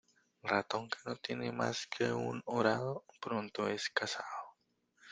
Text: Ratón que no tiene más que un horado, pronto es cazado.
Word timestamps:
Ratón 0.41 0.89
que 0.89 0.97
no 1.05 1.15
tiene 1.17 1.51
más 1.51 1.85
que 1.85 2.11
un 2.11 2.41
horado, 2.47 3.05
pronto 3.21 3.67
es 3.67 3.87
cazado. 3.91 4.55